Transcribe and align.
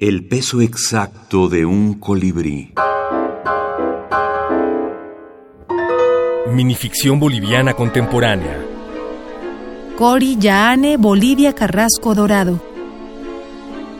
El 0.00 0.28
peso 0.28 0.60
exacto 0.60 1.48
de 1.48 1.66
un 1.66 1.94
colibrí. 1.94 2.72
Minificción 6.52 7.18
boliviana 7.18 7.74
contemporánea. 7.74 8.64
Cori 9.96 10.36
Yaane 10.38 10.98
Bolivia 10.98 11.52
Carrasco 11.52 12.14
Dorado. 12.14 12.62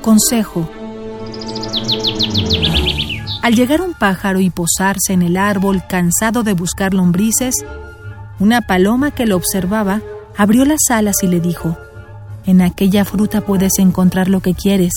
Consejo. 0.00 0.71
Al 3.43 3.57
llegar 3.57 3.83
un 3.83 3.95
pájaro 3.95 4.39
y 4.39 4.51
posarse 4.51 5.15
en 5.15 5.23
el 5.23 5.37
árbol 5.37 5.83
cansado 5.89 6.45
de 6.45 6.53
buscar 6.53 6.95
lombrices, 6.95 7.57
una 8.39 8.61
paloma 8.61 9.11
que 9.11 9.27
lo 9.27 9.35
observaba 9.35 10.01
abrió 10.37 10.65
las 10.65 10.91
alas 10.91 11.17
y 11.25 11.27
le 11.27 11.41
dijo, 11.41 11.77
En 12.46 12.61
aquella 12.61 13.05
fruta 13.05 13.41
puedes 13.41 13.80
encontrar 13.80 14.29
lo 14.29 14.39
que 14.39 14.55
quieres, 14.55 14.93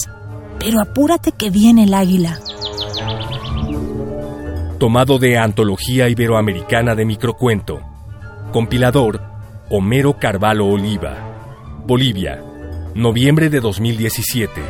pero 0.64 0.80
apúrate 0.80 1.32
que 1.32 1.50
viene 1.50 1.86
el 1.86 1.94
águila. 1.94 2.40
Tomado 4.78 5.18
de 5.18 5.38
Antología 5.38 6.08
Iberoamericana 6.08 6.94
de 6.94 7.04
Microcuento. 7.04 7.82
Compilador 8.54 9.22
Homero 9.72 10.20
Carvalho 10.20 10.68
Oliva. 10.68 11.82
Bolivia, 11.88 12.44
noviembre 12.94 13.50
de 13.50 13.60
2017. 13.60 14.62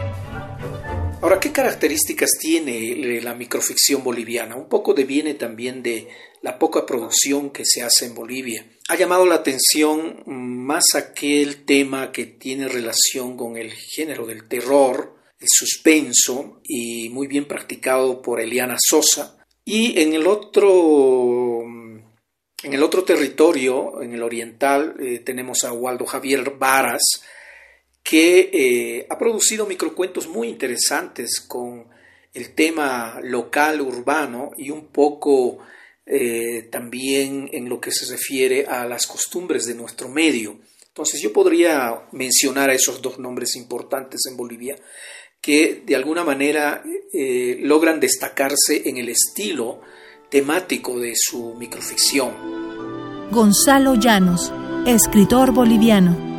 Ahora, 1.21 1.39
¿qué 1.39 1.52
características 1.52 2.31
tiene 2.39 3.21
la 3.21 3.35
microficción 3.35 4.02
boliviana? 4.02 4.55
Un 4.55 4.69
poco 4.69 4.94
deviene 4.94 5.33
también 5.33 5.83
de 5.83 6.08
la 6.41 6.58
poca 6.58 6.85
producción 6.85 7.49
que 7.49 7.63
se 7.66 7.83
hace 7.83 8.05
en 8.05 8.16
Bolivia. 8.16 8.66
Ha 8.88 8.95
llamado 8.95 9.25
la 9.25 9.35
atención 9.35 10.23
más 10.25 10.95
aquel 10.95 11.66
tema 11.66 12.11
que 12.11 12.25
tiene 12.25 12.69
relación 12.69 13.35
con 13.35 13.58
el 13.58 13.71
género 13.71 14.25
del 14.25 14.47
terror, 14.47 15.20
suspenso 15.48 16.62
y 16.63 17.09
muy 17.09 17.27
bien 17.27 17.45
practicado 17.45 18.22
por 18.22 18.40
Eliana 18.40 18.77
Sosa. 18.80 19.38
Y 19.66 20.00
en 20.00 20.14
el 20.14 20.28
otro, 20.28 21.61
en 21.61 22.73
el 22.73 22.83
otro 22.83 23.03
territorio, 23.03 24.02
en 24.02 24.14
el 24.14 24.23
oriental, 24.23 24.95
eh, 25.00 25.20
tenemos 25.20 25.64
a 25.64 25.73
Waldo 25.73 26.06
Javier 26.06 26.52
Varas, 26.58 27.02
que 28.03 28.50
eh, 28.52 29.08
ha 29.09 29.17
producido 29.17 29.66
microcuentos 29.66 30.28
muy 30.28 30.48
interesantes 30.48 31.39
con 31.48 31.88
el 32.33 32.53
tema 32.53 33.20
local, 33.22 33.81
urbano 33.81 34.52
y 34.58 34.70
un 34.70 34.88
poco 34.88 35.59
eh, 36.05 36.64
también 36.72 37.50
en 37.52 37.70
lo 37.70 37.80
que 37.80 37.92
se 37.92 38.11
refiere 38.11 38.66
a 38.66 38.86
las 38.86 39.05
costumbres 39.05 39.66
de 39.66 39.76
nuestro 39.76 40.09
medio. 40.09 40.59
Entonces 40.88 41.22
yo 41.22 41.31
podría 41.31 42.08
mencionar 42.11 42.70
a 42.70 42.73
esos 42.73 43.02
dos 43.02 43.20
nombres 43.20 43.55
importantes 43.55 44.22
en 44.30 44.36
Bolivia 44.36 44.76
que 45.42 45.81
de 45.86 45.95
alguna 45.95 46.23
manera 46.23 46.84
eh, 47.11 47.58
logran 47.61 48.00
destacarse 48.00 48.84
en 48.86 48.97
el 48.97 49.09
estilo 49.09 49.81
temático 50.30 51.00
de 51.00 51.14
su 51.16 51.56
microficción. 51.56 52.31
Gonzalo 53.31 53.95
Llanos, 53.95 54.53
escritor 54.86 55.52
boliviano. 55.52 56.30